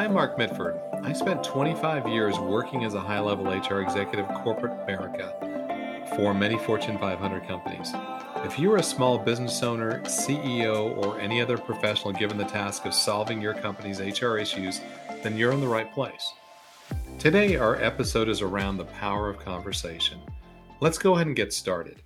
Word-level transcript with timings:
I'm 0.00 0.14
Mark 0.14 0.38
Mitford. 0.38 0.80
I 1.02 1.12
spent 1.12 1.44
25 1.44 2.08
years 2.08 2.38
working 2.38 2.84
as 2.84 2.94
a 2.94 3.00
high 3.00 3.20
level 3.20 3.44
HR 3.44 3.82
executive 3.82 4.26
corporate 4.28 4.72
America 4.84 6.06
for 6.16 6.32
many 6.32 6.56
Fortune 6.56 6.96
500 6.96 7.46
companies. 7.46 7.92
If 8.36 8.58
you're 8.58 8.78
a 8.78 8.82
small 8.82 9.18
business 9.18 9.62
owner, 9.62 10.00
CEO, 10.04 10.96
or 11.04 11.20
any 11.20 11.42
other 11.42 11.58
professional 11.58 12.14
given 12.14 12.38
the 12.38 12.46
task 12.46 12.86
of 12.86 12.94
solving 12.94 13.42
your 13.42 13.52
company's 13.52 14.00
HR 14.00 14.38
issues, 14.38 14.80
then 15.22 15.36
you're 15.36 15.52
in 15.52 15.60
the 15.60 15.68
right 15.68 15.92
place. 15.92 16.32
Today, 17.18 17.56
our 17.56 17.76
episode 17.76 18.30
is 18.30 18.40
around 18.40 18.78
the 18.78 18.86
power 18.86 19.28
of 19.28 19.38
conversation. 19.38 20.18
Let's 20.80 20.96
go 20.96 21.16
ahead 21.16 21.26
and 21.26 21.36
get 21.36 21.52
started. 21.52 22.00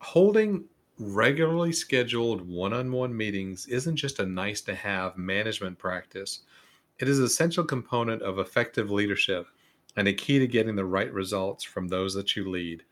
Holding 0.00 0.64
regularly 0.98 1.72
scheduled 1.72 2.48
one 2.48 2.72
on 2.72 2.90
one 2.90 3.14
meetings 3.14 3.66
isn't 3.66 3.96
just 3.96 4.20
a 4.20 4.26
nice 4.26 4.62
to 4.62 4.74
have 4.74 5.18
management 5.18 5.78
practice, 5.78 6.44
it 6.98 7.08
is 7.08 7.18
an 7.18 7.24
essential 7.24 7.64
component 7.64 8.22
of 8.22 8.38
effective 8.38 8.90
leadership 8.90 9.46
and 9.96 10.08
a 10.08 10.12
key 10.12 10.38
to 10.38 10.46
getting 10.46 10.76
the 10.76 10.84
right 10.84 11.12
results 11.12 11.64
from 11.64 11.88
those 11.88 12.14
that 12.14 12.36
you 12.36 12.48
lead. 12.48 12.82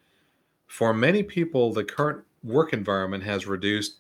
For 0.66 0.94
many 0.94 1.22
people, 1.22 1.72
the 1.72 1.84
current 1.84 2.24
work 2.42 2.72
environment 2.72 3.24
has 3.24 3.46
reduced 3.46 3.98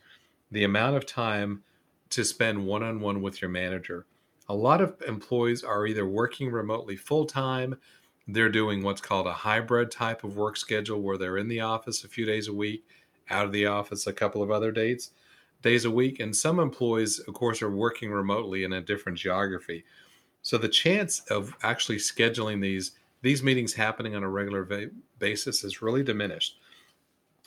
the 0.50 0.64
amount 0.64 0.96
of 0.96 1.06
time 1.06 1.62
to 2.10 2.24
spend 2.24 2.66
one 2.66 2.82
on 2.82 3.00
one 3.00 3.22
with 3.22 3.40
your 3.40 3.50
manager. 3.50 4.06
A 4.48 4.54
lot 4.54 4.80
of 4.80 5.00
employees 5.06 5.62
are 5.64 5.86
either 5.86 6.06
working 6.06 6.50
remotely 6.50 6.96
full 6.96 7.24
time, 7.24 7.76
they're 8.28 8.48
doing 8.48 8.82
what's 8.82 9.00
called 9.00 9.26
a 9.26 9.32
hybrid 9.32 9.90
type 9.90 10.22
of 10.22 10.36
work 10.36 10.56
schedule 10.56 11.00
where 11.00 11.18
they're 11.18 11.38
in 11.38 11.48
the 11.48 11.60
office 11.60 12.04
a 12.04 12.08
few 12.08 12.24
days 12.24 12.48
a 12.48 12.52
week, 12.52 12.84
out 13.30 13.46
of 13.46 13.52
the 13.52 13.66
office 13.66 14.06
a 14.06 14.12
couple 14.12 14.42
of 14.42 14.50
other 14.50 14.70
dates 14.70 15.10
days 15.62 15.84
a 15.84 15.90
week 15.90 16.20
and 16.20 16.34
some 16.34 16.58
employees 16.58 17.18
of 17.20 17.34
course 17.34 17.62
are 17.62 17.70
working 17.70 18.10
remotely 18.10 18.64
in 18.64 18.74
a 18.74 18.80
different 18.80 19.18
geography 19.18 19.84
so 20.42 20.58
the 20.58 20.68
chance 20.68 21.20
of 21.30 21.54
actually 21.62 21.98
scheduling 21.98 22.60
these 22.60 22.92
these 23.22 23.42
meetings 23.42 23.72
happening 23.72 24.16
on 24.16 24.24
a 24.24 24.28
regular 24.28 24.64
va- 24.64 24.90
basis 25.18 25.64
is 25.64 25.82
really 25.82 26.02
diminished 26.02 26.58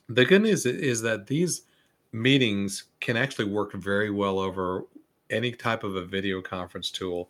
the 0.09 0.25
good 0.25 0.41
news 0.41 0.65
is 0.65 1.01
that 1.01 1.27
these 1.27 1.63
meetings 2.11 2.85
can 2.99 3.17
actually 3.17 3.45
work 3.45 3.73
very 3.73 4.09
well 4.09 4.39
over 4.39 4.85
any 5.29 5.51
type 5.51 5.83
of 5.83 5.95
a 5.95 6.05
video 6.05 6.41
conference 6.41 6.91
tool 6.91 7.29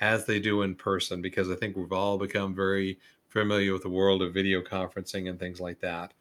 as 0.00 0.24
they 0.24 0.40
do 0.40 0.62
in 0.62 0.74
person 0.74 1.20
because 1.20 1.50
I 1.50 1.54
think 1.54 1.76
we've 1.76 1.92
all 1.92 2.18
become 2.18 2.54
very 2.54 2.98
familiar 3.28 3.72
with 3.72 3.82
the 3.82 3.88
world 3.88 4.22
of 4.22 4.34
video 4.34 4.62
conferencing 4.62 5.28
and 5.28 5.38
things 5.38 5.60
like 5.60 5.80
that. 5.80 6.12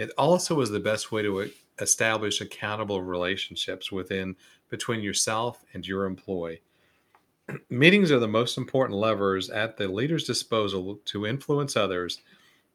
It 0.00 0.12
also 0.16 0.62
is 0.62 0.70
the 0.70 0.80
best 0.80 1.12
way 1.12 1.20
to 1.20 1.50
establish 1.78 2.40
accountable 2.40 3.02
relationships 3.02 3.92
within 3.92 4.34
between 4.70 5.02
yourself 5.02 5.62
and 5.74 5.86
your 5.86 6.06
employee. 6.06 6.62
Meetings 7.68 8.10
are 8.10 8.18
the 8.18 8.26
most 8.26 8.56
important 8.56 8.98
levers 8.98 9.50
at 9.50 9.76
the 9.76 9.86
leader's 9.88 10.24
disposal 10.24 10.98
to 11.04 11.26
influence 11.26 11.76
others, 11.76 12.22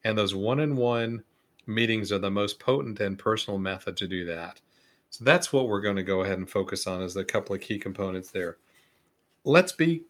and 0.04 0.16
those 0.16 0.36
one-on-one 0.36 1.24
meetings 1.66 2.12
are 2.12 2.20
the 2.20 2.30
most 2.30 2.60
potent 2.60 3.00
and 3.00 3.18
personal 3.18 3.58
method 3.58 3.98
to 3.98 4.08
do 4.08 4.24
that. 4.26 4.62
So 5.10 5.26
that's 5.26 5.52
what 5.52 5.68
we're 5.68 5.82
going 5.82 5.96
to 5.96 6.04
go 6.04 6.22
ahead 6.22 6.38
and 6.38 6.48
focus 6.48 6.86
on 6.86 7.02
as 7.02 7.16
a 7.16 7.26
couple 7.26 7.56
of 7.56 7.62
key 7.62 7.80
components 7.80 8.30
there. 8.30 8.58
Let's 9.46 9.72
be 9.72 10.04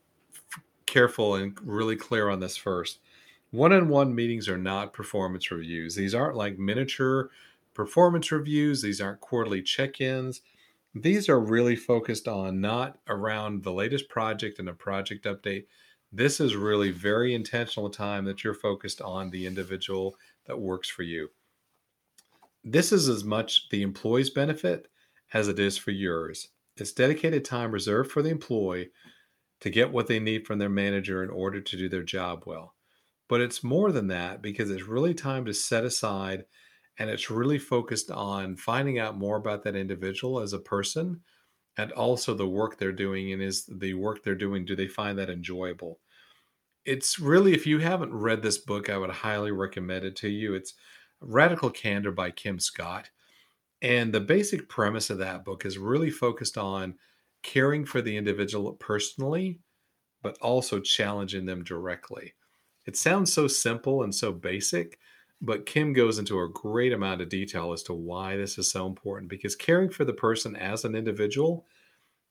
careful 0.85 1.35
and 1.35 1.57
really 1.63 1.95
clear 1.95 2.27
on 2.27 2.41
this 2.41 2.57
first. 2.57 2.99
One 3.51 3.73
on 3.73 3.87
one 3.89 4.13
meetings 4.13 4.49
are 4.49 4.57
not 4.57 4.93
performance 4.93 5.49
reviews. 5.51 5.95
These 5.95 6.15
aren't 6.15 6.35
like 6.35 6.59
miniature 6.59 7.29
performance 7.73 8.31
reviews, 8.31 8.81
these 8.81 9.01
aren't 9.01 9.21
quarterly 9.21 9.61
check 9.61 10.01
ins. 10.01 10.41
These 10.93 11.27
are 11.27 11.39
really 11.39 11.75
focused 11.75 12.27
on 12.27 12.61
not 12.61 12.99
around 13.07 13.63
the 13.63 13.73
latest 13.73 14.07
project 14.09 14.59
and 14.59 14.69
a 14.69 14.73
project 14.73 15.25
update. 15.25 15.65
This 16.11 16.39
is 16.39 16.55
really 16.55 16.91
very 16.91 17.35
intentional 17.35 17.89
time 17.89 18.23
that 18.25 18.43
you're 18.43 18.53
focused 18.53 19.01
on 19.01 19.29
the 19.29 19.45
individual 19.45 20.15
that 20.45 20.59
works 20.59 20.89
for 20.89 21.03
you 21.03 21.29
this 22.65 22.91
is 22.91 23.07
as 23.07 23.23
much 23.23 23.69
the 23.69 23.83
employee's 23.83 24.31
benefit 24.31 24.87
as 25.33 25.47
it 25.47 25.59
is 25.59 25.77
for 25.77 25.91
yours. 25.91 26.49
It's 26.77 26.91
dedicated 26.91 27.45
time 27.45 27.71
reserved 27.71 28.11
for 28.11 28.21
the 28.23 28.29
employee 28.29 28.89
to 29.61 29.69
get 29.69 29.91
what 29.91 30.07
they 30.07 30.19
need 30.19 30.45
from 30.45 30.57
their 30.57 30.69
manager 30.69 31.23
in 31.23 31.29
order 31.29 31.61
to 31.61 31.77
do 31.77 31.87
their 31.87 32.03
job 32.03 32.43
well. 32.45 32.73
But 33.27 33.41
it's 33.41 33.63
more 33.63 33.91
than 33.91 34.07
that 34.07 34.41
because 34.41 34.69
it's 34.69 34.87
really 34.87 35.13
time 35.13 35.45
to 35.45 35.53
set 35.53 35.83
aside 35.83 36.45
and 36.97 37.09
it's 37.09 37.29
really 37.29 37.57
focused 37.57 38.11
on 38.11 38.55
finding 38.55 38.99
out 38.99 39.17
more 39.17 39.37
about 39.37 39.63
that 39.63 39.75
individual 39.75 40.39
as 40.39 40.53
a 40.53 40.59
person 40.59 41.21
and 41.77 41.91
also 41.91 42.33
the 42.33 42.47
work 42.47 42.77
they're 42.77 42.91
doing 42.91 43.33
and 43.33 43.41
is 43.41 43.65
the 43.65 43.93
work 43.95 44.23
they're 44.23 44.35
doing 44.35 44.63
do 44.63 44.75
they 44.75 44.87
find 44.87 45.17
that 45.17 45.29
enjoyable 45.29 45.99
it's 46.85 47.19
really 47.19 47.53
if 47.53 47.67
you 47.67 47.79
haven't 47.79 48.13
read 48.13 48.41
this 48.41 48.59
book 48.59 48.89
i 48.89 48.97
would 48.97 49.09
highly 49.09 49.51
recommend 49.51 50.05
it 50.05 50.15
to 50.15 50.29
you 50.29 50.53
it's 50.53 50.75
Radical 51.21 51.69
Candor 51.69 52.11
by 52.11 52.31
Kim 52.31 52.59
Scott. 52.59 53.09
And 53.81 54.13
the 54.13 54.19
basic 54.19 54.69
premise 54.69 55.09
of 55.09 55.17
that 55.19 55.43
book 55.43 55.65
is 55.65 55.77
really 55.77 56.09
focused 56.09 56.57
on 56.57 56.95
caring 57.43 57.85
for 57.85 58.01
the 58.01 58.15
individual 58.15 58.73
personally, 58.73 59.59
but 60.21 60.37
also 60.41 60.79
challenging 60.79 61.45
them 61.45 61.63
directly. 61.63 62.33
It 62.85 62.95
sounds 62.95 63.33
so 63.33 63.47
simple 63.47 64.03
and 64.03 64.13
so 64.13 64.31
basic, 64.31 64.99
but 65.41 65.65
Kim 65.65 65.93
goes 65.93 66.19
into 66.19 66.39
a 66.39 66.49
great 66.49 66.93
amount 66.93 67.21
of 67.21 67.29
detail 67.29 67.73
as 67.73 67.83
to 67.83 67.93
why 67.93 68.37
this 68.37 68.57
is 68.57 68.69
so 68.69 68.85
important 68.85 69.29
because 69.29 69.55
caring 69.55 69.89
for 69.89 70.05
the 70.05 70.13
person 70.13 70.55
as 70.55 70.85
an 70.85 70.95
individual 70.95 71.65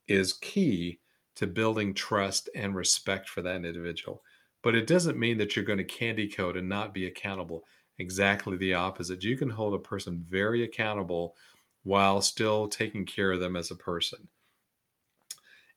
is 0.09 0.35
key 0.35 1.01
to 1.37 1.47
building 1.47 1.93
trust 1.95 2.49
and 2.55 2.75
respect 2.75 3.29
for 3.29 3.43
that 3.43 3.65
individual. 3.65 4.23
But 4.63 4.75
it 4.75 4.87
doesn't 4.87 5.19
mean 5.19 5.39
that 5.39 5.55
you're 5.55 5.65
going 5.65 5.79
to 5.79 5.85
candy 5.85 6.29
coat 6.29 6.57
and 6.57 6.69
not 6.69 6.95
be 6.95 7.07
accountable 7.07 7.65
exactly 7.99 8.57
the 8.57 8.75
opposite. 8.75 9.23
You 9.23 9.37
can 9.37 9.51
hold 9.51 9.75
a 9.75 9.79
person 9.79 10.25
very 10.29 10.65
accountable 10.65 11.37
while 11.83 12.23
still 12.23 12.69
taking 12.69 13.05
care 13.05 13.33
of 13.33 13.41
them 13.41 13.57
as 13.57 13.71
a 13.71 13.77
person. 13.77 14.29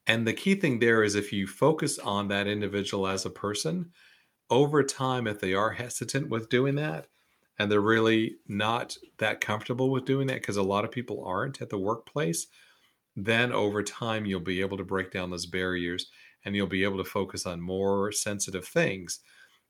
And 0.07 0.25
the 0.25 0.33
key 0.33 0.55
thing 0.55 0.79
there 0.79 1.03
is 1.03 1.15
if 1.15 1.33
you 1.33 1.47
focus 1.47 1.99
on 1.99 2.29
that 2.29 2.47
individual 2.47 3.07
as 3.07 3.25
a 3.25 3.29
person, 3.29 3.91
over 4.49 4.83
time, 4.83 5.27
if 5.27 5.39
they 5.39 5.53
are 5.53 5.71
hesitant 5.71 6.29
with 6.29 6.49
doing 6.49 6.75
that, 6.75 7.07
and 7.59 7.71
they're 7.71 7.81
really 7.81 8.37
not 8.47 8.97
that 9.17 9.41
comfortable 9.41 9.89
with 9.91 10.05
doing 10.05 10.27
that, 10.27 10.41
because 10.41 10.57
a 10.57 10.63
lot 10.63 10.85
of 10.85 10.91
people 10.91 11.23
aren't 11.25 11.61
at 11.61 11.69
the 11.69 11.77
workplace, 11.77 12.47
then 13.15 13.51
over 13.51 13.83
time, 13.83 14.25
you'll 14.25 14.39
be 14.39 14.61
able 14.61 14.77
to 14.77 14.83
break 14.83 15.11
down 15.11 15.31
those 15.31 15.45
barriers 15.47 16.11
and 16.45 16.55
you'll 16.55 16.67
be 16.67 16.83
able 16.83 16.97
to 16.97 17.09
focus 17.09 17.45
on 17.45 17.59
more 17.61 18.11
sensitive 18.11 18.67
things 18.67 19.19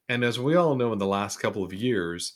and 0.10 0.24
as 0.24 0.40
we 0.40 0.56
all 0.56 0.76
know, 0.76 0.94
in 0.94 1.00
the 1.00 1.06
last 1.08 1.40
couple 1.40 1.64
of 1.64 1.74
years, 1.74 2.34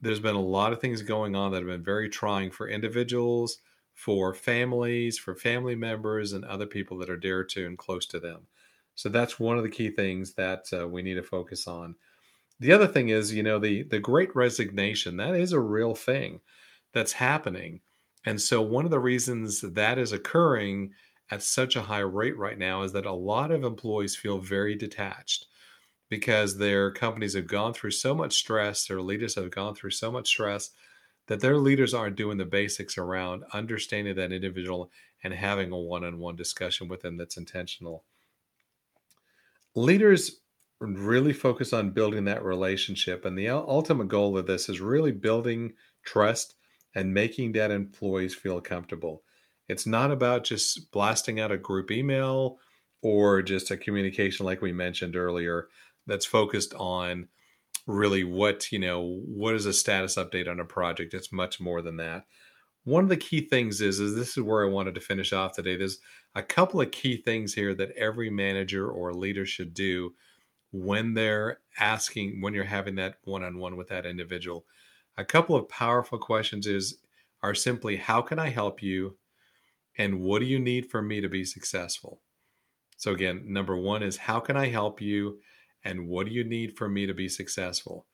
there's 0.00 0.20
been 0.20 0.34
a 0.34 0.40
lot 0.40 0.72
of 0.72 0.80
things 0.80 1.02
going 1.02 1.34
on 1.34 1.52
that 1.52 1.58
have 1.58 1.66
been 1.66 1.84
very 1.84 2.08
trying 2.08 2.50
for 2.50 2.68
individuals, 2.68 3.58
for 3.94 4.34
families, 4.34 5.18
for 5.18 5.34
family 5.34 5.74
members, 5.74 6.32
and 6.32 6.44
other 6.44 6.66
people 6.66 6.98
that 6.98 7.10
are 7.10 7.16
dear 7.16 7.44
to 7.44 7.66
and 7.66 7.78
close 7.78 8.06
to 8.06 8.20
them. 8.20 8.46
So 8.94 9.08
that's 9.08 9.40
one 9.40 9.56
of 9.56 9.64
the 9.64 9.70
key 9.70 9.90
things 9.90 10.34
that 10.34 10.66
uh, 10.72 10.88
we 10.88 11.02
need 11.02 11.14
to 11.14 11.22
focus 11.22 11.66
on. 11.66 11.96
The 12.60 12.72
other 12.72 12.86
thing 12.88 13.10
is, 13.10 13.34
you 13.34 13.42
know, 13.42 13.58
the 13.58 13.82
the 13.84 14.00
Great 14.00 14.34
Resignation. 14.34 15.16
That 15.16 15.34
is 15.36 15.52
a 15.52 15.60
real 15.60 15.94
thing 15.94 16.40
that's 16.92 17.12
happening, 17.12 17.80
and 18.26 18.40
so 18.40 18.62
one 18.62 18.84
of 18.84 18.90
the 18.90 19.00
reasons 19.00 19.60
that 19.60 19.98
is 19.98 20.12
occurring 20.12 20.92
at 21.30 21.42
such 21.42 21.76
a 21.76 21.82
high 21.82 22.00
rate 22.00 22.36
right 22.36 22.58
now 22.58 22.82
is 22.82 22.92
that 22.92 23.06
a 23.06 23.12
lot 23.12 23.50
of 23.50 23.64
employees 23.64 24.16
feel 24.16 24.38
very 24.38 24.74
detached 24.76 25.46
because 26.08 26.56
their 26.58 26.90
companies 26.92 27.34
have 27.34 27.46
gone 27.46 27.74
through 27.74 27.90
so 27.90 28.14
much 28.14 28.34
stress, 28.34 28.86
their 28.86 29.02
leaders 29.02 29.34
have 29.34 29.50
gone 29.50 29.74
through 29.74 29.90
so 29.90 30.10
much 30.12 30.28
stress 30.28 30.70
that 31.26 31.40
their 31.40 31.58
leaders 31.58 31.94
aren't 31.94 32.16
doing 32.16 32.38
the 32.38 32.44
basics 32.44 32.98
around 32.98 33.44
understanding 33.52 34.14
that 34.16 34.32
individual 34.32 34.90
and 35.24 35.34
having 35.34 35.72
a 35.72 35.78
one 35.78 36.04
on 36.04 36.18
one 36.18 36.36
discussion 36.36 36.88
with 36.88 37.02
them 37.02 37.16
that's 37.16 37.36
intentional. 37.38 38.04
Leaders 39.74 40.40
really 40.80 41.32
focus 41.32 41.72
on 41.72 41.90
building 41.90 42.24
that 42.24 42.44
relationship. 42.44 43.24
And 43.24 43.38
the 43.38 43.48
ultimate 43.48 44.08
goal 44.08 44.36
of 44.36 44.46
this 44.46 44.68
is 44.68 44.80
really 44.80 45.12
building 45.12 45.72
trust 46.04 46.54
and 46.94 47.14
making 47.14 47.52
that 47.52 47.70
employees 47.70 48.34
feel 48.34 48.60
comfortable. 48.60 49.22
It's 49.68 49.86
not 49.86 50.10
about 50.10 50.44
just 50.44 50.90
blasting 50.92 51.40
out 51.40 51.50
a 51.50 51.58
group 51.58 51.90
email 51.90 52.58
or 53.02 53.42
just 53.42 53.70
a 53.70 53.76
communication 53.76 54.46
like 54.46 54.62
we 54.62 54.72
mentioned 54.72 55.16
earlier 55.16 55.68
that's 56.06 56.26
focused 56.26 56.74
on 56.74 57.28
really 57.86 58.24
what 58.24 58.72
you 58.72 58.78
know 58.78 59.20
what 59.26 59.54
is 59.54 59.66
a 59.66 59.72
status 59.72 60.16
update 60.16 60.48
on 60.48 60.58
a 60.58 60.64
project 60.64 61.12
it's 61.12 61.30
much 61.30 61.60
more 61.60 61.82
than 61.82 61.98
that 61.98 62.24
one 62.84 63.04
of 63.04 63.10
the 63.10 63.16
key 63.16 63.40
things 63.40 63.80
is 63.80 64.00
is 64.00 64.14
this 64.14 64.36
is 64.36 64.42
where 64.42 64.64
i 64.64 64.68
wanted 64.68 64.94
to 64.94 65.00
finish 65.00 65.32
off 65.32 65.52
today 65.52 65.76
there's 65.76 65.98
a 66.34 66.42
couple 66.42 66.80
of 66.80 66.90
key 66.90 67.16
things 67.16 67.54
here 67.54 67.74
that 67.74 67.90
every 67.92 68.30
manager 68.30 68.90
or 68.90 69.12
leader 69.14 69.46
should 69.46 69.74
do 69.74 70.14
when 70.72 71.14
they're 71.14 71.60
asking 71.78 72.40
when 72.40 72.54
you're 72.54 72.64
having 72.64 72.96
that 72.96 73.16
one-on-one 73.24 73.76
with 73.76 73.88
that 73.88 74.06
individual 74.06 74.66
a 75.16 75.24
couple 75.24 75.56
of 75.56 75.68
powerful 75.68 76.18
questions 76.18 76.66
is 76.66 76.98
are 77.42 77.54
simply 77.54 77.96
how 77.96 78.22
can 78.22 78.38
i 78.38 78.48
help 78.48 78.82
you 78.82 79.16
and 79.96 80.20
what 80.20 80.40
do 80.40 80.46
you 80.46 80.58
need 80.58 80.90
for 80.90 81.02
me 81.02 81.20
to 81.20 81.28
be 81.28 81.44
successful 81.44 82.20
So, 82.98 83.12
again, 83.12 83.44
number 83.46 83.76
one 83.76 84.02
is 84.02 84.16
how 84.18 84.40
can 84.40 84.56
I 84.56 84.68
help 84.68 85.00
you? 85.00 85.40
And 85.84 86.08
what 86.08 86.26
do 86.26 86.32
you 86.32 86.44
need 86.44 86.76
for 86.78 86.88
me 86.88 87.06
to 87.06 87.14
be 87.14 87.28
successful? 87.28 88.06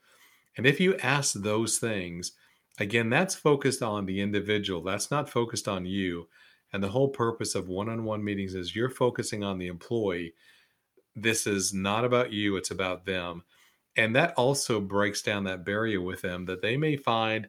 And 0.57 0.67
if 0.67 0.81
you 0.81 0.97
ask 0.99 1.35
those 1.35 1.79
things, 1.79 2.33
again, 2.81 3.11
that's 3.11 3.35
focused 3.35 3.83
on 3.83 4.07
the 4.07 4.21
individual, 4.21 4.83
that's 4.83 5.11
not 5.11 5.31
focused 5.31 5.69
on 5.69 5.85
you. 5.85 6.29
And 6.73 6.83
the 6.83 6.89
whole 6.89 7.09
purpose 7.09 7.55
of 7.55 7.69
one 7.69 7.89
on 7.89 8.05
one 8.05 8.25
meetings 8.25 8.55
is 8.55 8.75
you're 8.75 8.91
focusing 8.91 9.45
on 9.45 9.59
the 9.59 9.67
employee. 9.67 10.35
This 11.15 11.47
is 11.47 11.75
not 11.75 12.05
about 12.05 12.33
you, 12.33 12.57
it's 12.57 12.71
about 12.71 13.07
them. 13.07 13.45
And 13.97 14.17
that 14.17 14.35
also 14.35 14.81
breaks 14.81 15.21
down 15.21 15.45
that 15.45 15.65
barrier 15.65 16.01
with 16.01 16.23
them 16.23 16.47
that 16.47 16.63
they 16.63 16.77
may 16.77 16.97
find 16.97 17.49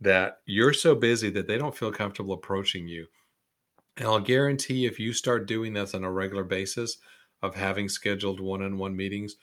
that 0.00 0.38
you're 0.46 0.74
so 0.74 0.94
busy 0.94 1.30
that 1.30 1.48
they 1.48 1.58
don't 1.58 1.76
feel 1.76 1.90
comfortable 1.90 2.34
approaching 2.34 2.86
you. 2.86 3.06
And 3.96 4.06
I'll 4.06 4.20
guarantee 4.20 4.86
if 4.86 5.00
you 5.00 5.12
start 5.12 5.48
doing 5.48 5.72
this 5.72 5.94
on 5.94 6.04
a 6.04 6.12
regular 6.12 6.44
basis 6.44 6.98
of 7.42 7.56
having 7.56 7.88
scheduled 7.88 8.38
one 8.38 8.62
on 8.62 8.78
one 8.78 8.94
meetings, 8.94 9.36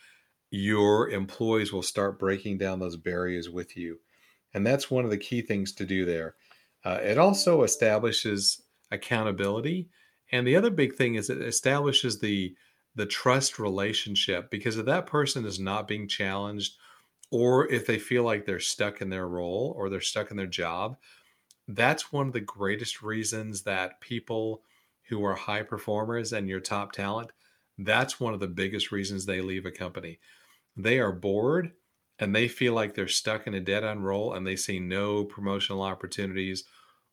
your 0.50 1.10
employees 1.10 1.74
will 1.74 1.82
start 1.82 2.20
breaking 2.20 2.60
down 2.60 2.80
those 2.80 2.96
barriers 2.96 3.50
with 3.50 3.76
you. 3.76 4.00
And 4.56 4.66
that's 4.66 4.90
one 4.90 5.04
of 5.04 5.12
the 5.12 5.18
key 5.18 5.42
things 5.42 5.74
to 5.74 5.86
do 5.86 6.06
there. 6.06 6.36
Uh, 6.86 7.00
it 7.04 7.18
also 7.18 7.64
establishes 7.64 8.64
accountability. 8.90 9.90
And 10.32 10.48
the 10.48 10.56
other 10.56 10.70
big 10.70 10.96
thing 10.96 11.16
is 11.16 11.30
it 11.30 11.42
establishes 11.42 12.20
the 12.20 12.56
the 12.96 13.06
trust 13.06 13.60
relationship 13.60 14.50
because 14.50 14.78
if 14.78 14.86
that 14.86 15.06
person 15.06 15.44
is 15.46 15.60
not 15.60 15.86
being 15.86 16.08
challenged 16.08 16.78
or 17.30 17.70
if 17.70 17.86
they 17.86 18.00
feel 18.00 18.24
like 18.24 18.46
they're 18.46 18.62
stuck 18.62 19.02
in 19.02 19.10
their 19.10 19.28
role 19.28 19.74
or 19.78 19.90
they're 19.90 20.00
stuck 20.00 20.32
in 20.32 20.38
their 20.38 20.48
job, 20.48 20.96
that's 21.68 22.14
one 22.14 22.28
of 22.28 22.32
the 22.32 22.40
greatest 22.40 23.02
reasons 23.02 23.64
that 23.64 24.00
people 24.00 24.64
who 25.10 25.26
are 25.26 25.36
high 25.36 25.64
performers 25.64 26.32
and 26.32 26.48
your 26.48 26.62
top 26.62 26.94
talent, 26.94 27.32
that's 27.80 28.22
one 28.22 28.34
of 28.34 28.40
the 28.40 28.48
biggest 28.48 28.94
reasons 28.94 29.26
they 29.26 29.42
leave 29.42 29.66
a 29.66 29.72
company. 29.72 30.18
They 30.78 31.00
are 31.00 31.12
bored 31.12 31.74
and 32.20 32.36
they 32.36 32.48
feel 32.48 32.74
like 32.74 32.96
they're 32.96 33.08
stuck 33.08 33.48
in 33.48 33.54
a 33.54 33.60
dead 33.60 33.84
end 33.84 34.06
role 34.06 34.34
and 34.34 34.46
they 34.46 34.56
see 34.56 34.80
no 34.80 35.24
promotional 35.24 35.82
opportunities 35.82 36.64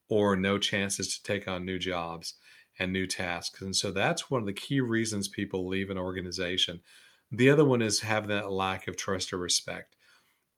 or 0.09 0.37
no 0.37 0.59
chances 0.59 1.17
to 1.17 1.23
take 1.23 1.49
on 1.49 1.65
new 1.65 1.79
jobs 1.79 2.35
and 2.79 2.93
new 2.93 3.07
tasks. 3.07 3.61
And 3.61 3.75
so 3.75 3.91
that's 3.91 4.31
one 4.31 4.41
of 4.41 4.47
the 4.47 4.53
key 4.53 4.81
reasons 4.81 5.29
people 5.29 5.67
leave 5.67 5.91
an 5.91 5.99
organization. 5.99 6.81
The 7.31 7.51
other 7.51 7.65
one 7.65 7.83
is 7.83 8.01
have 8.01 8.29
that 8.29 8.53
lack 8.53 8.87
of 8.89 8.97
trust 8.97 9.33
or 9.33 9.39
respect. 9.39 9.97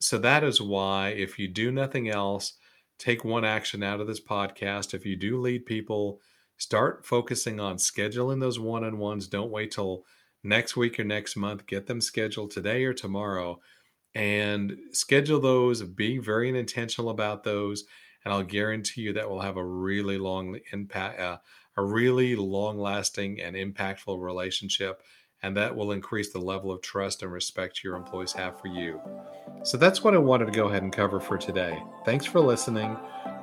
So 0.00 0.18
that 0.18 0.44
is 0.44 0.60
why, 0.60 1.10
if 1.10 1.38
you 1.38 1.48
do 1.48 1.70
nothing 1.70 2.08
else, 2.08 2.54
take 2.98 3.24
one 3.24 3.44
action 3.44 3.82
out 3.82 4.00
of 4.00 4.06
this 4.06 4.20
podcast. 4.20 4.92
If 4.92 5.06
you 5.06 5.16
do 5.16 5.40
lead 5.40 5.66
people, 5.66 6.20
start 6.58 7.06
focusing 7.06 7.60
on 7.60 7.76
scheduling 7.76 8.40
those 8.40 8.58
one 8.58 8.84
on 8.84 8.98
ones. 8.98 9.28
Don't 9.28 9.50
wait 9.50 9.70
till 9.70 10.04
next 10.42 10.76
week 10.76 10.98
or 10.98 11.04
next 11.04 11.36
month. 11.36 11.66
Get 11.66 11.86
them 11.86 12.00
scheduled 12.00 12.50
today 12.50 12.84
or 12.84 12.92
tomorrow 12.92 13.60
and 14.14 14.76
schedule 14.92 15.40
those. 15.40 15.82
Be 15.82 16.18
very 16.18 16.56
intentional 16.56 17.10
about 17.10 17.42
those. 17.44 17.84
And 18.24 18.32
I'll 18.32 18.42
guarantee 18.42 19.02
you 19.02 19.12
that 19.14 19.28
will 19.28 19.40
have 19.40 19.56
a 19.56 19.64
really 19.64 20.18
long 20.18 20.58
impact, 20.72 21.20
uh, 21.20 21.38
a 21.76 21.84
really 21.84 22.36
long 22.36 22.78
lasting 22.78 23.40
and 23.40 23.56
impactful 23.56 24.20
relationship. 24.20 25.02
And 25.42 25.56
that 25.56 25.74
will 25.76 25.90
increase 25.92 26.32
the 26.32 26.38
level 26.38 26.72
of 26.72 26.80
trust 26.80 27.22
and 27.22 27.30
respect 27.30 27.84
your 27.84 27.96
employees 27.96 28.32
have 28.32 28.58
for 28.60 28.68
you. 28.68 28.98
So 29.62 29.76
that's 29.76 30.02
what 30.02 30.14
I 30.14 30.18
wanted 30.18 30.46
to 30.46 30.52
go 30.52 30.68
ahead 30.68 30.82
and 30.82 30.92
cover 30.92 31.20
for 31.20 31.36
today. 31.36 31.82
Thanks 32.06 32.24
for 32.24 32.40
listening. 32.40 32.96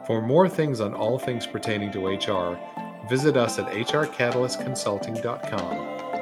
For 0.08 0.20
more 0.20 0.50
things 0.50 0.82
on 0.82 0.96
all 0.96 1.20
things 1.20 1.46
pertaining 1.46 1.92
to 1.92 2.08
HR, 2.08 2.58
visit 3.08 3.38
us 3.38 3.60
at 3.60 3.68
hrcatalystconsulting.com. 3.68 5.74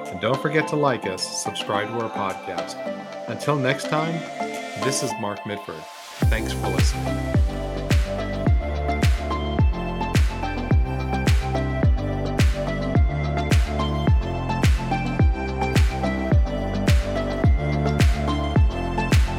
And 0.07 0.19
don't 0.19 0.42
forget 0.42 0.68
to 0.69 0.75
like 0.75 1.06
us, 1.06 1.44
subscribe 1.44 1.88
to 1.88 1.94
our 2.06 2.10
podcast. 2.10 2.99
Until 3.30 3.58
next 3.58 3.90
time, 3.90 4.14
this 4.84 5.04
is 5.04 5.12
Mark 5.22 5.46
Mitford. 5.46 5.84
Thanks 6.31 6.52
for 6.52 6.68
listening. 6.70 7.16